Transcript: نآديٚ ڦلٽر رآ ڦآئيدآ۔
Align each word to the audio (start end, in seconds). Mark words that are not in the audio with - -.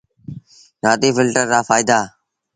نآديٚ 0.81 1.15
ڦلٽر 1.17 1.45
رآ 1.51 1.59
ڦآئيدآ۔ 1.67 1.99